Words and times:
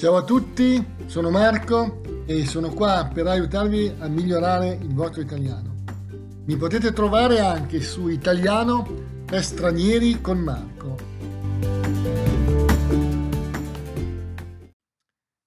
Ciao 0.00 0.16
a 0.16 0.24
tutti, 0.24 0.82
sono 1.04 1.28
Marco 1.28 2.24
e 2.24 2.46
sono 2.46 2.70
qua 2.70 3.10
per 3.12 3.26
aiutarvi 3.26 3.96
a 3.98 4.08
migliorare 4.08 4.70
il 4.70 4.94
vostro 4.94 5.20
italiano. 5.20 5.84
Mi 6.46 6.56
potete 6.56 6.94
trovare 6.94 7.40
anche 7.40 7.82
su 7.82 8.08
Italiano 8.08 8.82
per 9.26 9.44
stranieri 9.44 10.22
con 10.22 10.38
Marco. 10.38 10.96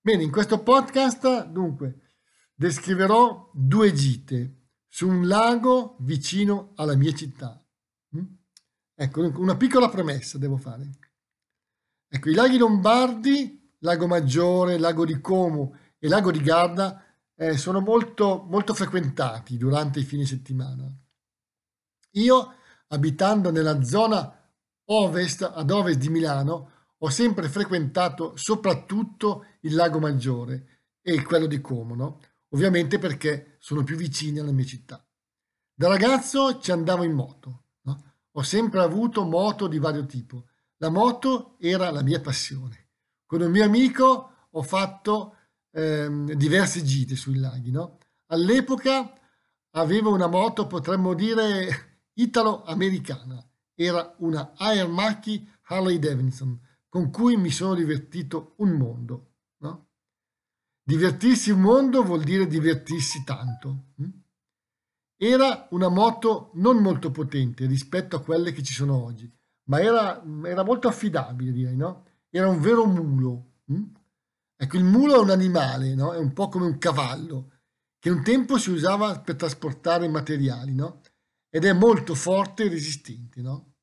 Bene, 0.01 0.21
in 0.21 0.29
questo 0.29 0.61
podcast 0.61 1.47
dunque 1.47 2.19
descriverò 2.53 3.49
due 3.55 3.91
gite 3.91 4.67
su 4.87 5.09
un 5.09 5.27
lago 5.27 5.97
vicino 6.01 6.73
alla 6.75 6.95
mia 6.95 7.13
città. 7.13 7.59
Mm? 8.15 8.25
Ecco, 8.93 9.31
una 9.35 9.57
piccola 9.57 9.89
premessa 9.89 10.37
devo 10.37 10.57
fare. 10.57 10.91
Ecco, 12.07 12.29
i 12.29 12.35
laghi 12.35 12.59
lombardi 12.59 13.61
Lago 13.83 14.07
Maggiore, 14.07 14.77
Lago 14.77 15.05
di 15.05 15.19
Como 15.19 15.77
e 15.99 16.07
Lago 16.07 16.31
di 16.31 16.41
Garda 16.41 17.03
eh, 17.35 17.57
sono 17.57 17.81
molto, 17.81 18.45
molto 18.47 18.73
frequentati 18.73 19.57
durante 19.57 19.99
i 19.99 20.03
fine 20.03 20.25
settimana. 20.25 20.89
Io, 22.11 22.53
abitando 22.87 23.51
nella 23.51 23.83
zona 23.83 24.41
ovest, 24.85 25.51
ad 25.53 25.69
ovest 25.69 25.99
di 25.99 26.09
Milano, 26.09 26.71
ho 26.97 27.09
sempre 27.09 27.49
frequentato 27.49 28.37
soprattutto 28.37 29.45
il 29.61 29.75
Lago 29.75 29.99
Maggiore 29.99 30.83
e 31.01 31.21
quello 31.21 31.47
di 31.47 31.59
Como, 31.59 31.95
no? 31.95 32.21
ovviamente 32.49 32.99
perché 32.99 33.57
sono 33.59 33.83
più 33.83 33.97
vicini 33.97 34.39
alla 34.39 34.53
mia 34.53 34.65
città. 34.65 35.05
Da 35.73 35.89
ragazzo 35.89 36.59
ci 36.59 36.71
andavo 36.71 37.03
in 37.03 37.11
moto, 37.11 37.63
no? 37.81 38.13
ho 38.31 38.41
sempre 38.43 38.79
avuto 38.79 39.25
moto 39.25 39.67
di 39.67 39.79
vario 39.79 40.05
tipo. 40.05 40.45
La 40.77 40.89
moto 40.89 41.57
era 41.59 41.91
la 41.91 42.01
mia 42.01 42.21
passione. 42.21 42.82
Con 43.33 43.41
un 43.41 43.49
mio 43.49 43.65
amico 43.65 44.31
ho 44.51 44.61
fatto 44.61 45.37
ehm, 45.71 46.33
diverse 46.33 46.83
gite 46.83 47.15
sui 47.15 47.39
laghi. 47.39 47.71
No? 47.71 47.97
All'epoca 48.27 49.11
avevo 49.71 50.13
una 50.13 50.27
moto, 50.27 50.67
potremmo 50.67 51.15
dire, 51.15 52.11
italo-americana. 52.13 53.43
Era 53.73 54.13
una 54.19 54.53
Air 54.55 54.87
Macchi 54.87 55.49
Harley 55.63 55.97
Davidson, 55.97 56.59
con 56.87 57.09
cui 57.09 57.35
mi 57.35 57.49
sono 57.49 57.73
divertito 57.73 58.53
un 58.57 58.69
mondo. 58.73 59.31
No? 59.61 59.87
Divertirsi 60.83 61.49
un 61.49 61.61
mondo 61.61 62.03
vuol 62.03 62.21
dire 62.21 62.45
divertirsi 62.45 63.23
tanto. 63.23 63.85
Hm? 63.95 64.09
Era 65.17 65.69
una 65.71 65.89
moto 65.89 66.51
non 66.53 66.83
molto 66.83 67.09
potente 67.09 67.65
rispetto 67.65 68.15
a 68.15 68.21
quelle 68.21 68.51
che 68.51 68.61
ci 68.61 68.73
sono 68.73 69.03
oggi, 69.03 69.27
ma 69.69 69.81
era, 69.81 70.23
era 70.45 70.63
molto 70.63 70.87
affidabile, 70.87 71.51
direi, 71.51 71.75
no? 71.75 72.11
Era 72.35 72.47
un 72.49 72.59
vero 72.59 72.85
mulo. 72.85 73.59
Hm? 73.65 73.83
Ecco, 74.55 74.77
il 74.77 74.83
mulo 74.83 75.15
è 75.15 75.19
un 75.19 75.29
animale, 75.29 75.93
no? 75.93 76.13
è 76.13 76.17
un 76.17 76.33
po' 76.33 76.49
come 76.49 76.65
un 76.65 76.79
cavallo, 76.79 77.51
che 77.99 78.09
un 78.09 78.23
tempo 78.23 78.57
si 78.57 78.71
usava 78.71 79.19
per 79.19 79.35
trasportare 79.35 80.07
materiali, 80.07 80.73
no? 80.73 81.01
ed 81.49 81.65
è 81.65 81.73
molto 81.73 82.15
forte 82.15 82.63
e 82.63 82.69
resistente. 82.69 83.41
No? 83.41 83.75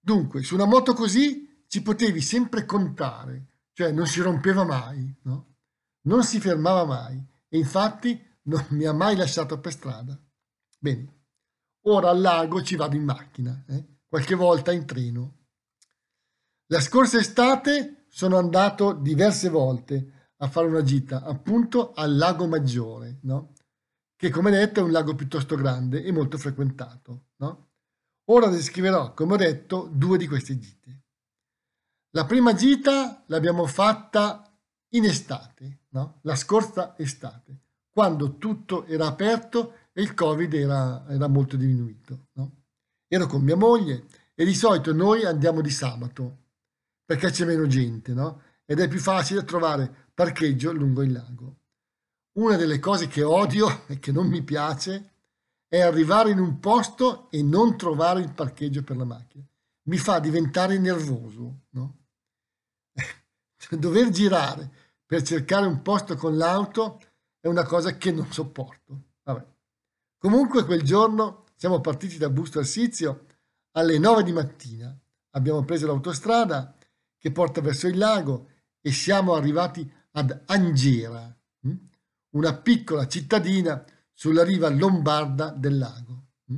Dunque, 0.00 0.42
su 0.42 0.54
una 0.54 0.64
moto 0.64 0.94
così 0.94 1.64
ci 1.66 1.82
potevi 1.82 2.22
sempre 2.22 2.64
contare, 2.64 3.48
cioè 3.74 3.92
non 3.92 4.06
si 4.06 4.22
rompeva 4.22 4.64
mai, 4.64 5.14
no? 5.22 5.56
non 6.04 6.24
si 6.24 6.40
fermava 6.40 6.86
mai, 6.86 7.22
e 7.48 7.58
infatti 7.58 8.18
non 8.44 8.64
mi 8.70 8.86
ha 8.86 8.94
mai 8.94 9.14
lasciato 9.14 9.60
per 9.60 9.72
strada. 9.72 10.18
Bene, 10.78 11.24
ora 11.82 12.08
al 12.08 12.20
lago 12.20 12.62
ci 12.62 12.76
vado 12.76 12.96
in 12.96 13.04
macchina, 13.04 13.62
eh? 13.68 13.84
qualche 14.08 14.34
volta 14.34 14.72
in 14.72 14.86
treno. 14.86 15.43
La 16.68 16.80
scorsa 16.80 17.18
estate 17.18 18.06
sono 18.08 18.38
andato 18.38 18.94
diverse 18.94 19.50
volte 19.50 20.30
a 20.38 20.48
fare 20.48 20.66
una 20.66 20.82
gita 20.82 21.22
appunto 21.22 21.92
al 21.92 22.16
Lago 22.16 22.46
Maggiore, 22.46 23.18
no? 23.22 23.52
che 24.16 24.30
come 24.30 24.50
detto 24.50 24.80
è 24.80 24.82
un 24.82 24.90
lago 24.90 25.14
piuttosto 25.14 25.56
grande 25.56 26.02
e 26.02 26.10
molto 26.10 26.38
frequentato. 26.38 27.26
No? 27.36 27.72
Ora 28.30 28.48
descriverò, 28.48 29.12
come 29.12 29.34
ho 29.34 29.36
detto, 29.36 29.90
due 29.92 30.16
di 30.16 30.26
queste 30.26 30.58
gite. 30.58 31.02
La 32.12 32.24
prima 32.24 32.54
gita 32.54 33.24
l'abbiamo 33.26 33.66
fatta 33.66 34.50
in 34.94 35.04
estate, 35.04 35.80
no? 35.90 36.20
la 36.22 36.34
scorsa 36.34 36.96
estate, 36.96 37.58
quando 37.90 38.38
tutto 38.38 38.86
era 38.86 39.06
aperto 39.06 39.74
e 39.92 40.00
il 40.00 40.14
Covid 40.14 40.54
era, 40.54 41.04
era 41.10 41.28
molto 41.28 41.56
diminuito. 41.56 42.28
No? 42.32 42.62
Ero 43.06 43.26
con 43.26 43.42
mia 43.42 43.56
moglie 43.56 44.06
e 44.34 44.46
di 44.46 44.54
solito 44.54 44.94
noi 44.94 45.26
andiamo 45.26 45.60
di 45.60 45.70
sabato 45.70 46.43
perché 47.04 47.30
c'è 47.30 47.44
meno 47.44 47.66
gente, 47.66 48.12
no? 48.12 48.40
Ed 48.64 48.80
è 48.80 48.88
più 48.88 48.98
facile 48.98 49.44
trovare 49.44 50.08
parcheggio 50.14 50.72
lungo 50.72 51.02
il 51.02 51.12
lago. 51.12 51.56
Una 52.38 52.56
delle 52.56 52.78
cose 52.78 53.06
che 53.06 53.22
odio 53.22 53.84
e 53.88 53.98
che 53.98 54.12
non 54.12 54.26
mi 54.26 54.42
piace 54.42 55.10
è 55.68 55.80
arrivare 55.80 56.30
in 56.30 56.38
un 56.38 56.60
posto 56.60 57.30
e 57.30 57.42
non 57.42 57.76
trovare 57.76 58.20
il 58.20 58.32
parcheggio 58.32 58.82
per 58.82 58.96
la 58.96 59.04
macchina. 59.04 59.44
Mi 59.86 59.98
fa 59.98 60.18
diventare 60.18 60.78
nervoso, 60.78 61.64
no? 61.70 61.98
Dover 63.70 64.08
girare 64.10 64.70
per 65.04 65.22
cercare 65.22 65.66
un 65.66 65.82
posto 65.82 66.16
con 66.16 66.36
l'auto 66.36 67.00
è 67.40 67.48
una 67.48 67.64
cosa 67.64 67.96
che 67.96 68.10
non 68.10 68.32
sopporto. 68.32 69.02
Vabbè. 69.22 69.44
Comunque 70.18 70.64
quel 70.64 70.82
giorno 70.82 71.44
siamo 71.56 71.80
partiti 71.80 72.16
da 72.16 72.30
Busto 72.30 72.58
Arsizio 72.60 73.26
alle 73.72 73.98
9 73.98 74.22
di 74.22 74.32
mattina. 74.32 74.96
Abbiamo 75.30 75.62
preso 75.64 75.86
l'autostrada 75.86 76.74
che 77.24 77.32
porta 77.32 77.62
verso 77.62 77.86
il 77.86 77.96
lago 77.96 78.50
e 78.82 78.92
siamo 78.92 79.32
arrivati 79.32 79.90
ad 80.10 80.42
Angera, 80.44 81.34
hm? 81.60 81.74
una 82.32 82.54
piccola 82.54 83.08
cittadina 83.08 83.82
sulla 84.12 84.44
riva 84.44 84.68
lombarda 84.68 85.48
del 85.48 85.78
lago. 85.78 86.26
Hm? 86.50 86.56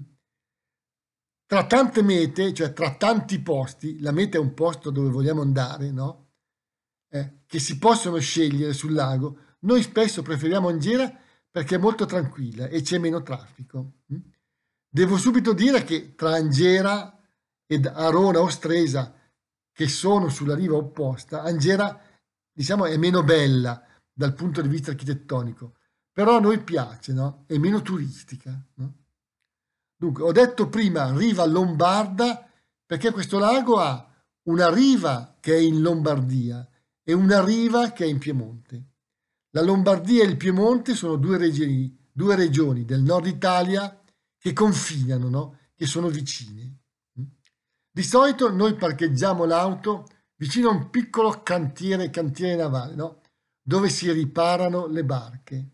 Tra 1.47 1.67
tante 1.67 2.03
mete, 2.03 2.53
cioè 2.53 2.73
tra 2.73 2.97
tanti 2.97 3.39
posti, 3.39 4.01
la 4.01 4.11
meta 4.11 4.39
è 4.39 4.41
un 4.41 4.55
posto 4.55 4.91
dove 4.91 5.09
vogliamo 5.09 5.41
andare, 5.41 5.93
no? 5.93 6.31
Eh, 7.11 7.43
che 7.47 7.61
si 7.61 7.79
possono 7.79 8.19
scegliere 8.19 8.73
sul 8.73 8.93
lago, 8.93 9.39
noi 9.61 9.83
spesso 9.83 10.23
preferiamo 10.23 10.67
Angera 10.67 11.17
perché 11.49 11.77
è 11.77 11.79
molto 11.79 12.07
tranquilla 12.07 12.67
e 12.67 12.83
c'è 12.83 12.99
meno 12.99 13.23
traffico. 13.23 13.99
Hm? 14.09 14.17
Devo 14.89 15.17
subito 15.17 15.53
dire 15.53 15.85
che 15.85 16.17
tra 16.17 16.35
Angera 16.35 17.25
ed 17.67 17.87
Arona 17.87 18.41
o 18.41 18.49
Stresa 18.49 19.16
che 19.77 19.89
sono 19.89 20.31
sulla 20.31 20.55
riva 20.55 20.75
opposta, 20.75 21.43
Angera 21.43 22.01
diciamo 22.51 22.87
è 22.87 22.97
meno 22.97 23.23
bella 23.23 23.85
dal 24.11 24.33
punto 24.33 24.63
di 24.63 24.69
vista 24.69 24.93
architettonico, 24.93 25.75
però 26.11 26.39
a 26.39 26.41
noi 26.41 26.63
piace, 26.63 27.13
no? 27.13 27.45
È 27.47 27.59
meno 27.59 27.83
turistica, 27.83 28.59
no? 28.77 28.95
Dunque, 29.95 30.23
ho 30.23 30.33
detto 30.33 30.71
prima 30.71 31.15
riva 31.15 31.45
lombarda 31.45 32.51
perché 32.87 33.11
questo 33.11 33.39
lago 33.39 33.77
ha 33.79 34.11
una 34.45 34.73
riva 34.73 35.37
che 35.41 35.55
è 35.55 35.59
in 35.59 35.83
Lombardia 35.83 36.67
e 37.03 37.13
una 37.13 37.45
riva 37.45 37.93
che 37.93 38.05
è 38.05 38.09
in 38.09 38.17
Piemonte. 38.17 38.93
La 39.51 39.61
Lombardia 39.61 40.23
e 40.23 40.27
il 40.27 40.39
Piemonte 40.39 40.95
sono 40.95 41.17
due 41.17 41.37
regioni, 41.37 41.95
due 42.11 42.35
regioni 42.35 42.87
del 42.87 43.03
nord 43.03 43.27
Italia 43.27 44.03
che 44.39 44.55
confinano, 44.55 45.29
no? 45.29 45.59
che 45.75 45.85
sono 45.85 46.09
vicine. 46.09 46.85
Di 47.97 48.03
solito 48.03 48.53
noi 48.53 48.75
parcheggiamo 48.75 49.47
l'auto 49.47 50.07
vicino 50.37 50.69
a 50.69 50.73
un 50.73 50.91
piccolo 50.91 51.41
cantiere, 51.43 52.11
cantiere 52.11 52.55
navale, 52.55 52.95
no? 52.95 53.23
dove 53.63 53.89
si 53.89 54.13
riparano 54.13 54.87
le 54.87 55.03
barche. 55.03 55.71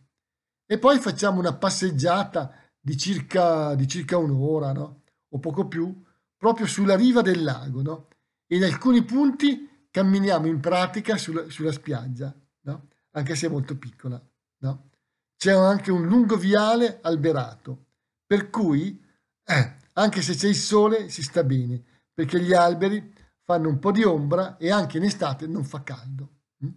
E 0.65 0.78
poi 0.78 1.00
facciamo 1.00 1.41
una 1.41 1.53
passeggiata 1.53 2.55
di 2.78 2.97
circa, 2.97 3.75
di 3.75 3.88
circa 3.88 4.19
un'ora, 4.19 4.70
no? 4.70 5.02
o 5.31 5.41
poco 5.41 5.67
più, 5.67 6.00
proprio 6.37 6.67
sulla 6.67 6.94
riva 6.94 7.23
del 7.23 7.43
lago. 7.43 7.82
No? 7.82 8.06
E 8.46 8.55
in 8.55 8.62
alcuni 8.62 9.02
punti 9.02 9.88
camminiamo 9.91 10.46
in 10.46 10.61
pratica 10.61 11.17
sulla, 11.17 11.50
sulla 11.50 11.73
spiaggia, 11.73 12.32
no? 12.61 12.87
anche 13.11 13.35
se 13.35 13.49
molto 13.49 13.76
piccola. 13.76 14.25
No? 14.58 14.91
C'è 15.37 15.50
anche 15.50 15.91
un 15.91 16.06
lungo 16.06 16.37
viale 16.37 17.00
alberato, 17.02 17.87
per 18.25 18.49
cui 18.49 19.05
eh, 19.44 19.76
anche 19.94 20.23
se 20.23 20.37
c'è 20.37 20.46
il 20.46 20.55
sole 20.55 21.08
si 21.08 21.25
sta 21.25 21.43
bene 21.43 21.91
perché 22.12 22.41
gli 22.41 22.53
alberi 22.53 23.12
fanno 23.43 23.69
un 23.69 23.79
po' 23.79 23.91
di 23.91 24.05
ombra 24.05 24.56
e 24.56 24.70
anche 24.70 24.99
in 24.99 25.05
estate 25.05 25.47
non 25.47 25.64
fa 25.64 25.82
caldo. 25.82 26.41
Mm? 26.64 26.70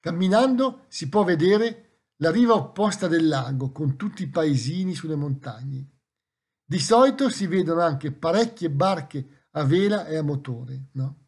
Camminando 0.00 0.84
si 0.88 1.08
può 1.08 1.24
vedere 1.24 1.92
la 2.16 2.30
riva 2.30 2.54
opposta 2.54 3.08
del 3.08 3.26
lago 3.26 3.72
con 3.72 3.96
tutti 3.96 4.22
i 4.22 4.28
paesini 4.28 4.94
sulle 4.94 5.16
montagne. 5.16 5.88
Di 6.64 6.78
solito 6.78 7.28
si 7.28 7.46
vedono 7.46 7.80
anche 7.80 8.12
parecchie 8.12 8.70
barche 8.70 9.46
a 9.50 9.64
vela 9.64 10.06
e 10.06 10.16
a 10.16 10.22
motore. 10.22 10.88
No? 10.92 11.26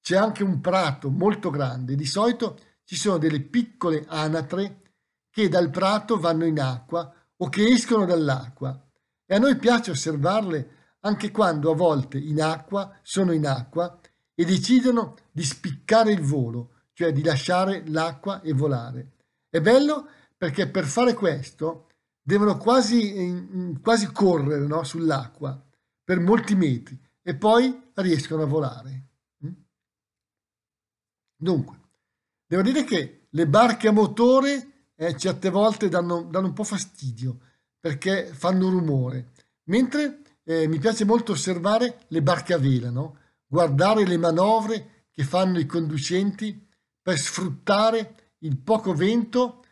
C'è 0.00 0.16
anche 0.16 0.44
un 0.44 0.60
prato 0.60 1.10
molto 1.10 1.50
grande. 1.50 1.94
Di 1.94 2.04
solito 2.04 2.58
ci 2.84 2.94
sono 2.94 3.18
delle 3.18 3.40
piccole 3.40 4.04
anatre 4.06 4.82
che 5.30 5.48
dal 5.48 5.70
prato 5.70 6.18
vanno 6.18 6.44
in 6.44 6.60
acqua 6.60 7.12
o 7.38 7.48
che 7.48 7.66
escono 7.66 8.04
dall'acqua 8.04 8.80
e 9.26 9.34
a 9.34 9.38
noi 9.38 9.56
piace 9.56 9.90
osservarle 9.90 10.75
anche 11.06 11.30
quando 11.30 11.70
a 11.70 11.74
volte 11.76 12.18
in 12.18 12.42
acqua 12.42 12.98
sono 13.02 13.32
in 13.32 13.46
acqua 13.46 13.98
e 14.34 14.44
decidono 14.44 15.14
di 15.30 15.44
spiccare 15.44 16.10
il 16.12 16.20
volo, 16.20 16.88
cioè 16.92 17.12
di 17.12 17.22
lasciare 17.22 17.84
l'acqua 17.86 18.42
e 18.42 18.52
volare. 18.52 19.12
È 19.48 19.60
bello 19.60 20.08
perché 20.36 20.68
per 20.68 20.84
fare 20.84 21.14
questo 21.14 21.88
devono 22.20 22.58
quasi, 22.58 23.78
quasi 23.80 24.10
correre 24.10 24.66
no? 24.66 24.82
sull'acqua 24.82 25.64
per 26.02 26.18
molti 26.18 26.56
metri 26.56 27.00
e 27.22 27.36
poi 27.36 27.90
riescono 27.94 28.42
a 28.42 28.46
volare. 28.46 29.04
Mm? 29.46 29.52
Dunque, 31.36 31.80
devo 32.46 32.62
dire 32.62 32.82
che 32.82 33.28
le 33.30 33.46
barche 33.46 33.88
a 33.88 33.92
motore 33.92 34.90
eh, 34.96 35.16
certe 35.16 35.50
volte 35.50 35.88
danno, 35.88 36.24
danno, 36.24 36.48
un 36.48 36.52
po' 36.52 36.64
fastidio 36.64 37.38
perché 37.78 38.26
fanno 38.26 38.68
rumore, 38.70 39.30
mentre 39.64 40.22
eh, 40.48 40.68
mi 40.68 40.78
piace 40.78 41.04
molto 41.04 41.32
osservare 41.32 42.04
le 42.08 42.22
barche 42.22 42.54
a 42.54 42.58
vela, 42.58 42.90
no? 42.90 43.18
guardare 43.46 44.06
le 44.06 44.16
manovre 44.16 45.06
che 45.10 45.24
fanno 45.24 45.58
i 45.58 45.66
conducenti 45.66 46.68
per 47.02 47.18
sfruttare 47.18 48.34
il 48.38 48.58
poco 48.58 48.94
vento 48.94 49.64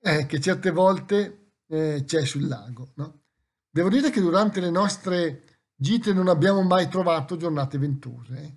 eh, 0.00 0.26
che 0.26 0.40
certe 0.40 0.70
volte 0.70 1.52
eh, 1.68 2.02
c'è 2.04 2.24
sul 2.24 2.48
lago. 2.48 2.92
No? 2.96 3.22
Devo 3.70 3.88
dire 3.88 4.10
che 4.10 4.20
durante 4.20 4.60
le 4.60 4.70
nostre 4.70 5.60
gite 5.76 6.12
non 6.12 6.28
abbiamo 6.28 6.62
mai 6.62 6.88
trovato 6.88 7.36
giornate 7.36 7.78
ventose. 7.78 8.36
Eh. 8.36 8.56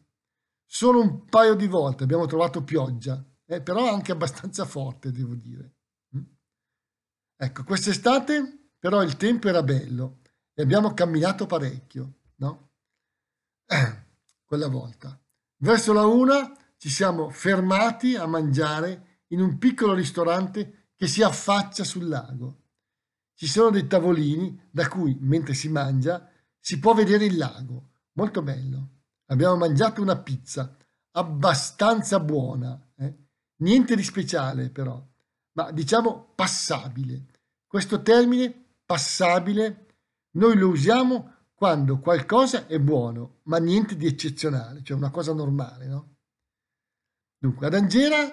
Solo 0.65 1.01
un 1.01 1.25
paio 1.25 1.53
di 1.53 1.67
volte 1.67 2.03
abbiamo 2.03 2.25
trovato 2.25 2.63
pioggia, 2.63 3.23
eh, 3.45 3.61
però 3.61 3.93
anche 3.93 4.11
abbastanza 4.11 4.65
forte, 4.65 5.11
devo 5.11 5.35
dire. 5.35 5.75
Mm. 6.17 6.21
Ecco, 7.37 7.63
quest'estate 7.63 8.71
però 8.79 9.03
il 9.03 9.17
tempo 9.17 9.49
era 9.49 9.61
bello 9.61 10.18
e 10.59 10.61
abbiamo 10.61 10.93
camminato 10.93 11.45
parecchio, 11.45 12.15
no? 12.39 12.71
Eh, 13.65 14.03
quella 14.43 14.67
volta. 14.67 15.17
Verso 15.59 15.93
la 15.93 16.05
una 16.05 16.53
ci 16.75 16.89
siamo 16.89 17.29
fermati 17.29 18.17
a 18.17 18.25
mangiare 18.25 19.21
in 19.27 19.39
un 19.39 19.57
piccolo 19.57 19.93
ristorante 19.93 20.89
che 20.97 21.07
si 21.07 21.23
affaccia 21.23 21.85
sul 21.85 22.09
lago. 22.09 22.63
Ci 23.35 23.47
sono 23.47 23.69
dei 23.69 23.87
tavolini 23.87 24.67
da 24.69 24.89
cui, 24.89 25.15
mentre 25.21 25.53
si 25.53 25.69
mangia, 25.69 26.29
si 26.59 26.77
può 26.77 26.93
vedere 26.93 27.23
il 27.23 27.37
lago, 27.37 27.91
molto 28.15 28.41
bello. 28.41 29.03
Abbiamo 29.27 29.55
mangiato 29.55 30.01
una 30.01 30.17
pizza 30.17 30.75
abbastanza 31.11 32.19
buona, 32.19 32.77
eh? 32.97 33.15
niente 33.59 33.95
di 33.95 34.03
speciale 34.03 34.71
però, 34.71 35.01
ma 35.53 35.71
diciamo 35.71 36.33
passabile. 36.35 37.27
Questo 37.65 38.01
termine 38.01 38.73
passabile 38.85 39.85
noi 40.31 40.57
lo 40.57 40.69
usiamo 40.69 41.33
quando 41.53 41.99
qualcosa 41.99 42.67
è 42.67 42.79
buono, 42.79 43.39
ma 43.43 43.57
niente 43.57 43.95
di 43.95 44.05
eccezionale, 44.05 44.81
cioè 44.83 44.95
una 44.95 45.09
cosa 45.09 45.33
normale, 45.33 45.87
no? 45.87 46.15
Dunque, 47.37 47.67
ad 47.67 47.73
Angera 47.73 48.25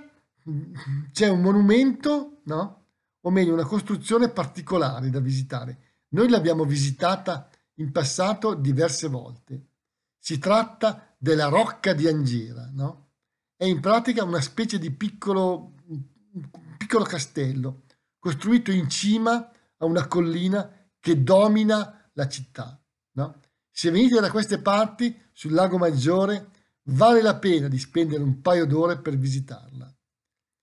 mm, 0.48 0.74
c'è 1.12 1.28
un 1.28 1.40
monumento, 1.40 2.40
no? 2.44 2.84
O 3.20 3.30
meglio, 3.30 3.52
una 3.52 3.64
costruzione 3.64 4.28
particolare 4.28 5.10
da 5.10 5.20
visitare. 5.20 6.04
Noi 6.10 6.28
l'abbiamo 6.28 6.64
visitata 6.64 7.50
in 7.74 7.90
passato 7.90 8.54
diverse 8.54 9.08
volte. 9.08 9.66
Si 10.18 10.38
tratta 10.38 11.14
della 11.18 11.48
Rocca 11.48 11.92
di 11.92 12.06
Angera, 12.06 12.70
no? 12.72 13.10
È 13.56 13.64
in 13.64 13.80
pratica 13.80 14.22
una 14.22 14.40
specie 14.40 14.78
di 14.78 14.90
piccolo, 14.92 15.74
piccolo 16.76 17.04
castello 17.04 17.82
costruito 18.26 18.72
in 18.72 18.88
cima 18.88 19.52
a 19.76 19.84
una 19.84 20.08
collina 20.08 20.68
che 21.06 21.22
domina 21.22 22.10
la 22.14 22.26
città. 22.26 22.82
No? 23.12 23.40
Se 23.70 23.92
venite 23.92 24.18
da 24.18 24.28
queste 24.28 24.60
parti, 24.60 25.16
sul 25.30 25.52
lago 25.52 25.78
Maggiore, 25.78 26.50
vale 26.86 27.22
la 27.22 27.36
pena 27.36 27.68
di 27.68 27.78
spendere 27.78 28.24
un 28.24 28.40
paio 28.40 28.66
d'ore 28.66 28.98
per 28.98 29.16
visitarla. 29.16 29.88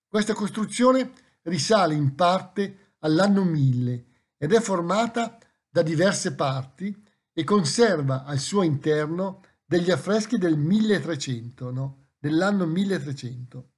Questa 0.06 0.34
costruzione 0.34 1.14
risale 1.44 1.94
in 1.94 2.14
parte 2.14 2.96
all'anno 3.00 3.46
1000 3.46 4.06
ed 4.38 4.52
è 4.52 4.60
formata 4.60 5.38
da 5.70 5.82
diverse 5.82 6.36
parti 6.36 6.94
e 7.32 7.44
conserva 7.46 8.26
al 8.26 8.40
suo 8.40 8.64
interno 8.64 9.44
degli 9.64 9.92
affreschi 9.92 10.38
del 10.38 10.58
1300, 10.58 11.72
no? 11.72 12.08
dell'anno 12.20 12.66
1300. 12.66 13.72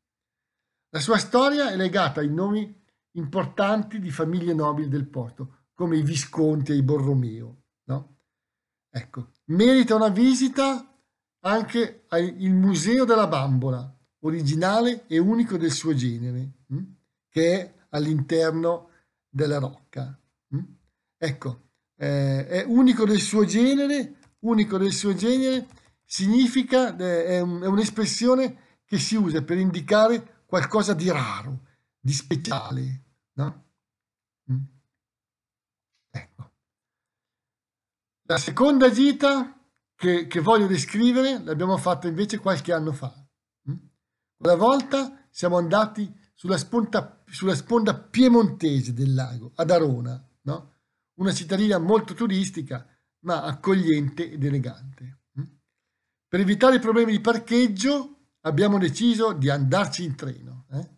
La 0.90 1.00
sua 1.00 1.20
storia 1.20 1.70
è 1.70 1.76
legata 1.76 2.22
ai 2.22 2.30
nomi 2.30 2.84
importanti 3.12 4.00
di 4.00 4.10
famiglie 4.10 4.56
nobili 4.56 4.88
del 4.88 5.08
posto, 5.08 5.65
come 5.76 5.98
i 5.98 6.02
Visconti 6.02 6.72
e 6.72 6.76
i 6.76 6.82
Borromeo. 6.82 7.64
No? 7.84 8.18
Ecco, 8.90 9.34
merita 9.46 9.94
una 9.94 10.10
visita 10.10 10.92
anche 11.42 12.06
il 12.12 12.54
Museo 12.54 13.06
della 13.06 13.28
Bambola, 13.28 13.94
originale 14.22 15.06
e 15.06 15.20
unico 15.20 15.58
del 15.58 15.72
suo 15.72 15.94
genere, 15.94 16.54
hm? 16.68 16.82
che 17.30 17.60
è 17.60 17.74
all'interno 17.90 18.90
della 19.30 19.60
rocca. 19.60 20.18
Hm? 20.50 20.64
Ecco, 21.18 21.70
eh, 21.98 22.48
è 22.48 22.64
unico 22.66 23.06
del 23.06 23.20
suo 23.20 23.46
genere, 23.46 24.16
unico 24.40 24.78
del 24.78 24.92
suo 24.92 25.14
genere 25.14 25.68
significa, 26.04 26.96
eh, 26.96 27.26
è, 27.26 27.40
un, 27.42 27.62
è 27.62 27.68
un'espressione 27.68 28.80
che 28.86 28.98
si 28.98 29.16
usa 29.16 29.44
per 29.44 29.58
indicare 29.58 30.44
qualcosa 30.46 30.94
di 30.94 31.10
raro, 31.10 31.66
di 32.00 32.14
speciale, 32.14 33.04
no? 33.34 33.64
Ecco. 36.16 36.52
La 38.28 38.38
seconda 38.38 38.90
gita 38.90 39.60
che, 39.96 40.28
che, 40.28 40.40
voglio 40.40 40.68
descrivere 40.68 41.44
l'abbiamo 41.44 41.78
fatta 41.78 42.08
invece 42.08 42.40
qualche 42.40 42.72
anno 42.72 42.94
fa. 42.94 43.14
Mm. 43.70 43.76
Quella 44.38 44.56
volta 44.56 45.28
siamo 45.30 45.58
andati 45.58 46.12
sulla 46.34 46.58
sponda, 46.58 47.22
sulla 47.28 47.56
sponda 47.56 47.98
piemontese 47.98 48.94
del 48.94 49.14
lago, 49.14 49.52
ad 49.56 49.72
Arona, 49.72 50.26
no? 50.44 50.74
una 51.16 51.34
cittadina 51.34 51.78
molto 51.78 52.14
turistica, 52.14 52.88
ma 53.26 53.44
accogliente 53.44 54.32
ed 54.32 54.44
elegante. 54.44 55.20
Mm? 55.40 55.44
Per 56.28 56.40
evitare 56.40 56.78
i 56.78 56.80
problemi 56.80 57.12
di 57.12 57.20
parcheggio 57.20 58.16
abbiamo 58.42 58.78
deciso 58.78 59.34
di 59.34 59.50
andarci 59.50 60.04
in 60.04 60.16
treno. 60.16 60.66
Eh? 60.72 60.90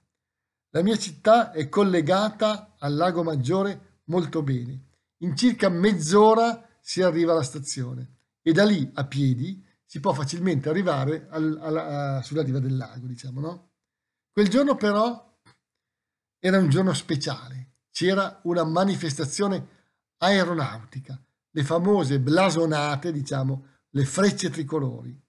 La 0.71 0.81
mia 0.81 0.97
città 0.97 1.51
è 1.51 1.69
collegata 1.69 2.75
al 2.77 2.95
lago 2.95 3.23
Maggiore 3.23 4.01
molto 4.05 4.43
bene. 4.43 4.85
In 5.19 5.35
circa 5.35 5.69
mezz'ora 5.69 6.67
si 6.79 7.01
arriva 7.01 7.31
alla 7.31 7.43
stazione 7.43 8.15
e 8.41 8.51
da 8.51 8.63
lì 8.63 8.89
a 8.93 9.05
piedi 9.05 9.65
si 9.83 9.99
può 9.99 10.13
facilmente 10.13 10.69
arrivare 10.69 11.27
al, 11.29 11.57
alla, 11.61 12.21
sulla 12.21 12.43
riva 12.43 12.59
del 12.59 12.75
lago, 12.75 13.07
diciamo, 13.07 13.39
no? 13.39 13.71
Quel 14.31 14.49
giorno 14.49 14.75
però 14.75 15.39
era 16.39 16.59
un 16.59 16.69
giorno 16.69 16.93
speciale. 16.93 17.71
C'era 17.89 18.41
una 18.43 18.63
manifestazione 18.63 19.67
aeronautica, 20.17 21.19
le 21.49 21.63
famose 21.63 22.19
blasonate, 22.19 23.11
diciamo, 23.11 23.65
le 23.89 24.05
frecce 24.05 24.49
tricolori. 24.49 25.19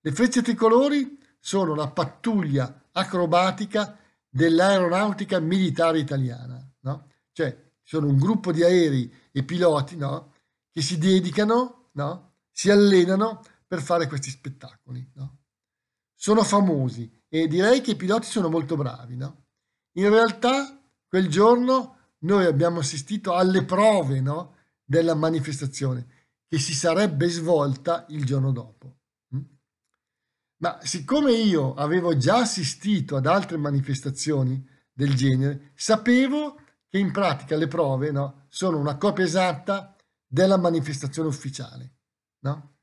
Le 0.00 0.12
frecce 0.12 0.42
tricolori 0.42 1.18
sono 1.38 1.74
la 1.74 1.90
pattuglia 1.90 2.88
acrobatica 2.92 3.98
dell'aeronautica 4.28 5.40
militare 5.40 6.00
italiana, 6.00 6.62
no? 6.80 7.10
Cioè, 7.32 7.71
sono 7.82 8.06
un 8.06 8.16
gruppo 8.16 8.52
di 8.52 8.62
aerei 8.62 9.12
e 9.30 9.42
piloti, 9.42 9.96
no? 9.96 10.32
Che 10.70 10.80
si 10.80 10.98
dedicano, 10.98 11.90
no? 11.92 12.36
Si 12.50 12.70
allenano 12.70 13.42
per 13.66 13.82
fare 13.82 14.06
questi 14.06 14.30
spettacoli, 14.30 15.10
no? 15.14 15.38
Sono 16.14 16.44
famosi 16.44 17.10
e 17.28 17.48
direi 17.48 17.80
che 17.80 17.92
i 17.92 17.96
piloti 17.96 18.26
sono 18.26 18.48
molto 18.48 18.76
bravi? 18.76 19.14
In 19.14 20.08
realtà, 20.08 20.80
quel 21.08 21.28
giorno 21.28 21.96
noi 22.20 22.44
abbiamo 22.44 22.80
assistito 22.80 23.34
alle 23.34 23.64
prove 23.64 24.22
della 24.84 25.14
manifestazione 25.14 26.06
che 26.46 26.58
si 26.58 26.74
sarebbe 26.74 27.28
svolta 27.28 28.04
il 28.10 28.24
giorno 28.24 28.52
dopo. 28.52 28.98
Mm? 29.34 29.40
Ma 30.58 30.78
siccome 30.82 31.32
io 31.32 31.74
avevo 31.74 32.16
già 32.16 32.40
assistito 32.40 33.16
ad 33.16 33.26
altre 33.26 33.56
manifestazioni 33.56 34.62
del 34.92 35.14
genere, 35.14 35.72
sapevo 35.74 36.60
che 36.92 36.98
in 36.98 37.10
pratica 37.10 37.56
le 37.56 37.68
prove 37.68 38.10
no, 38.10 38.44
sono 38.50 38.76
una 38.78 38.98
copia 38.98 39.24
esatta 39.24 39.96
della 40.26 40.58
manifestazione 40.58 41.26
ufficiale. 41.26 41.94
No? 42.40 42.74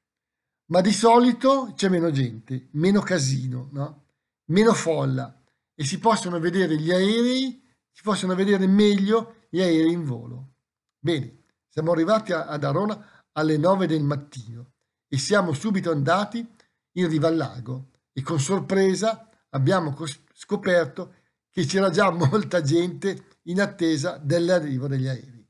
Ma 0.71 0.81
di 0.81 0.91
solito 0.91 1.73
c'è 1.75 1.89
meno 1.89 2.09
gente, 2.09 2.69
meno 2.71 3.01
casino, 3.01 3.69
no? 3.71 4.05
meno 4.45 4.73
folla 4.73 5.39
e 5.75 5.83
si 5.83 5.99
possono 5.99 6.39
vedere 6.39 6.75
gli 6.75 6.91
aerei 6.91 7.63
si 7.91 8.01
possono 8.01 8.33
vedere 8.33 8.65
meglio 8.65 9.35
gli 9.47 9.61
aerei 9.61 9.91
in 9.91 10.03
volo. 10.05 10.53
Bene, 10.97 11.43
siamo 11.67 11.91
arrivati 11.91 12.33
ad 12.33 12.63
Arona 12.63 13.27
alle 13.33 13.57
9 13.57 13.85
del 13.85 14.01
mattino 14.01 14.71
e 15.07 15.19
siamo 15.19 15.53
subito 15.53 15.91
andati 15.91 16.51
in 16.93 17.07
riva 17.07 17.27
al 17.27 17.35
lago 17.37 17.89
e 18.11 18.23
con 18.23 18.39
sorpresa 18.39 19.29
abbiamo 19.49 19.95
scoperto 20.33 21.13
che 21.51 21.63
c'era 21.65 21.91
già 21.91 22.09
molta 22.09 22.63
gente 22.63 23.28
in 23.49 23.59
attesa 23.61 24.17
dell'arrivo 24.17 24.87
degli 24.87 25.07
aerei. 25.07 25.47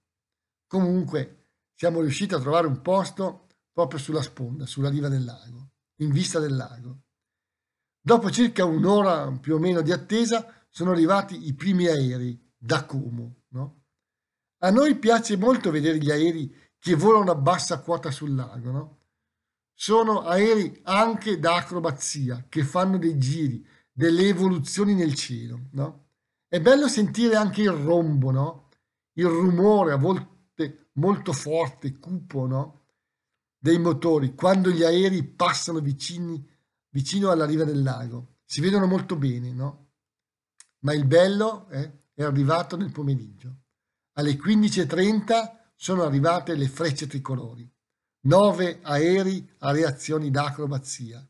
Comunque 0.68 1.48
siamo 1.76 2.02
riusciti 2.02 2.34
a 2.34 2.40
trovare 2.40 2.68
un 2.68 2.82
posto 2.82 3.48
proprio 3.72 4.00
sulla 4.00 4.22
sponda, 4.22 4.66
sulla 4.66 4.90
riva 4.90 5.08
del 5.08 5.24
lago, 5.24 5.72
in 5.98 6.12
vista 6.12 6.40
del 6.40 6.56
lago. 6.56 7.04
Dopo 8.02 8.32
circa 8.32 8.66
un'ora 8.66 9.32
più 9.40 9.56
o 9.56 9.60
meno 9.60 9.82
di 9.82 9.92
attesa 9.92 10.66
sono 10.70 10.92
arrivati 10.92 11.48
i 11.48 11.54
primi 11.54 11.88
aerei 11.88 12.54
da 12.58 12.86
Como. 12.86 13.44
No? 13.50 13.84
A 14.60 14.70
noi 14.72 14.98
piace 14.98 15.38
molto 15.38 15.72
vedere 15.72 15.98
gli 15.98 16.12
aerei 16.12 16.54
che 16.78 16.96
volano 16.96 17.32
a 17.32 17.36
bassa 17.36 17.82
quota 17.82 18.12
sul 18.12 18.36
lago. 18.36 18.72
No? 18.72 18.98
Sono 19.74 20.22
aerei 20.24 20.80
anche 20.84 21.40
da 21.40 21.56
acrobazia, 21.56 22.46
che 22.50 22.64
fanno 22.64 22.98
dei 22.98 23.18
giri, 23.18 23.66
delle 23.92 24.28
evoluzioni 24.28 24.94
nel 24.94 25.16
cielo. 25.16 25.68
No? 25.72 26.09
È 26.52 26.60
bello 26.60 26.88
sentire 26.88 27.36
anche 27.36 27.62
il 27.62 27.70
rombo, 27.70 28.32
no? 28.32 28.70
il 29.14 29.28
rumore 29.28 29.92
a 29.92 29.98
volte 29.98 30.90
molto 30.94 31.32
forte, 31.32 32.00
cupo, 32.00 32.48
no? 32.48 32.80
dei 33.60 33.78
motori 33.78 34.34
quando 34.34 34.72
gli 34.72 34.84
aerei 34.84 35.24
passano 35.24 35.80
vicini, 35.80 36.44
vicino 36.90 37.30
alla 37.30 37.46
riva 37.46 37.66
del 37.66 37.84
lago. 37.84 38.38
Si 38.46 38.62
vedono 38.62 38.88
molto 38.88 39.16
bene, 39.16 39.54
no? 39.54 39.92
Ma 40.80 40.94
il 40.94 41.06
bello 41.06 41.70
eh, 41.70 42.06
è 42.16 42.24
arrivato 42.24 42.76
nel 42.78 42.92
pomeriggio. 42.92 43.66
Alle 44.14 44.34
15.30 44.34 45.58
sono 45.76 46.02
arrivate 46.02 46.56
le 46.56 46.68
frecce 46.68 47.06
tricolori, 47.06 47.72
nove 48.22 48.80
aerei 48.82 49.48
a 49.60 49.72
reazioni 49.72 50.32
d'acrobazia, 50.32 51.24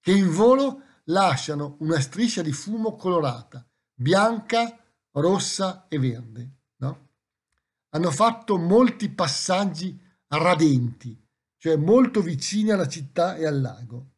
che 0.00 0.10
in 0.12 0.28
volo 0.32 0.82
lasciano 1.04 1.76
una 1.80 2.00
striscia 2.00 2.42
di 2.42 2.52
fumo 2.52 2.96
colorata, 2.96 3.64
bianca, 3.96 4.78
rossa 5.12 5.86
e 5.88 5.98
verde. 5.98 6.50
No? 6.76 7.08
Hanno 7.90 8.10
fatto 8.10 8.58
molti 8.58 9.08
passaggi 9.08 9.98
radenti, 10.28 11.18
cioè 11.56 11.76
molto 11.76 12.20
vicini 12.20 12.70
alla 12.70 12.88
città 12.88 13.36
e 13.36 13.46
al 13.46 13.60
lago, 13.60 14.12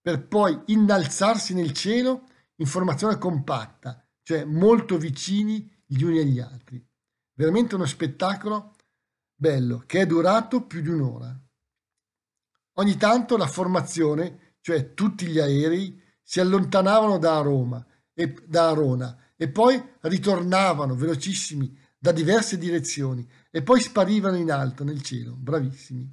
per 0.00 0.26
poi 0.26 0.60
innalzarsi 0.66 1.54
nel 1.54 1.72
cielo 1.72 2.28
in 2.56 2.66
formazione 2.66 3.18
compatta, 3.18 4.06
cioè 4.22 4.44
molto 4.44 4.98
vicini 4.98 5.68
gli 5.86 6.02
uni 6.02 6.18
agli 6.18 6.40
altri. 6.40 6.86
Veramente 7.32 7.74
uno 7.74 7.86
spettacolo 7.86 8.76
bello 9.34 9.82
che 9.86 10.02
è 10.02 10.06
durato 10.06 10.66
più 10.66 10.82
di 10.82 10.88
un'ora. 10.88 11.36
Ogni 12.76 12.96
tanto 12.96 13.36
la 13.36 13.46
formazione, 13.46 14.56
cioè 14.60 14.94
tutti 14.94 15.26
gli 15.26 15.38
aerei, 15.38 16.00
si 16.22 16.40
allontanavano 16.40 17.18
da 17.18 17.40
Roma 17.40 17.84
e 18.14 18.34
da 18.46 18.70
Arona 18.70 19.18
e 19.36 19.48
poi 19.50 19.82
ritornavano 20.02 20.94
velocissimi 20.94 21.76
da 21.98 22.12
diverse 22.12 22.56
direzioni 22.56 23.28
e 23.50 23.62
poi 23.62 23.80
sparivano 23.80 24.36
in 24.36 24.50
alto 24.50 24.84
nel 24.84 25.02
cielo, 25.02 25.34
bravissimi. 25.34 26.10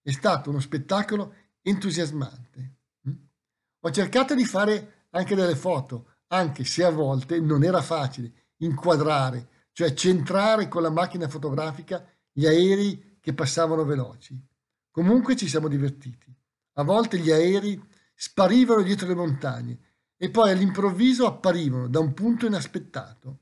È 0.00 0.10
stato 0.10 0.50
uno 0.50 0.60
spettacolo 0.60 1.34
entusiasmante. 1.62 2.76
Mm? 3.08 3.12
Ho 3.80 3.90
cercato 3.90 4.34
di 4.34 4.44
fare 4.44 5.06
anche 5.10 5.34
delle 5.34 5.56
foto, 5.56 6.18
anche 6.28 6.64
se 6.64 6.84
a 6.84 6.90
volte 6.90 7.40
non 7.40 7.64
era 7.64 7.82
facile 7.82 8.50
inquadrare, 8.58 9.48
cioè 9.72 9.92
centrare 9.94 10.68
con 10.68 10.82
la 10.82 10.90
macchina 10.90 11.28
fotografica 11.28 12.06
gli 12.30 12.46
aerei 12.46 13.18
che 13.20 13.34
passavano 13.34 13.84
veloci. 13.84 14.38
Comunque 14.90 15.36
ci 15.36 15.48
siamo 15.48 15.68
divertiti. 15.68 16.34
A 16.74 16.82
volte 16.82 17.18
gli 17.18 17.30
aerei 17.30 17.80
sparivano 18.14 18.82
dietro 18.82 19.06
le 19.06 19.14
montagne 19.14 19.78
e 20.22 20.30
poi 20.30 20.52
all'improvviso 20.52 21.26
apparivano 21.26 21.88
da 21.88 21.98
un 21.98 22.14
punto 22.14 22.46
inaspettato. 22.46 23.40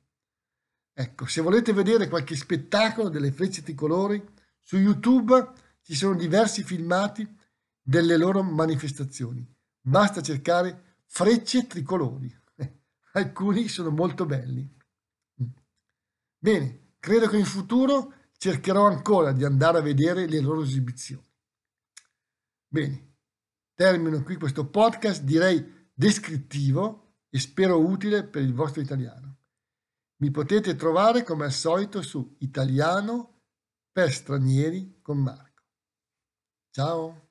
Ecco, 0.94 1.26
se 1.26 1.42
volete 1.42 1.74
vedere 1.74 2.08
qualche 2.08 2.34
spettacolo 2.34 3.10
delle 3.10 3.32
frecce 3.32 3.62
tricolori, 3.62 4.26
su 4.62 4.78
YouTube 4.78 5.52
ci 5.82 5.94
sono 5.94 6.14
diversi 6.14 6.62
filmati 6.62 7.36
delle 7.82 8.16
loro 8.16 8.42
manifestazioni. 8.42 9.46
Basta 9.78 10.22
cercare 10.22 11.02
frecce 11.04 11.66
tricolori. 11.66 12.34
Alcuni 13.12 13.68
sono 13.68 13.90
molto 13.90 14.24
belli. 14.24 14.66
Bene, 16.38 16.94
credo 16.98 17.28
che 17.28 17.36
in 17.36 17.44
futuro 17.44 18.14
cercherò 18.38 18.86
ancora 18.86 19.32
di 19.32 19.44
andare 19.44 19.76
a 19.76 19.82
vedere 19.82 20.26
le 20.26 20.40
loro 20.40 20.62
esibizioni. 20.62 21.30
Bene, 22.66 23.16
termino 23.74 24.22
qui 24.22 24.36
questo 24.36 24.64
podcast, 24.64 25.22
direi 25.24 25.79
descrittivo 26.00 27.26
e 27.28 27.38
spero 27.38 27.78
utile 27.78 28.24
per 28.24 28.40
il 28.40 28.54
vostro 28.54 28.80
italiano. 28.80 29.36
Mi 30.22 30.30
potete 30.30 30.74
trovare 30.74 31.22
come 31.24 31.44
al 31.44 31.52
solito 31.52 32.00
su 32.00 32.36
Italiano 32.38 33.42
per 33.92 34.10
stranieri 34.10 35.00
con 35.02 35.18
Marco. 35.18 35.62
Ciao! 36.70 37.29